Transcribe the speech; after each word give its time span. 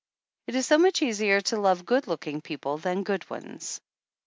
It 0.47 0.55
is 0.55 0.65
so 0.65 0.79
much 0.79 1.03
easier 1.03 1.41
\ 1.41 1.41
to 1.41 1.59
love 1.59 1.85
good 1.85 2.07
looking 2.07 2.41
people 2.41 2.79
than 2.79 3.03
good 3.03 3.29
ones 3.29 3.79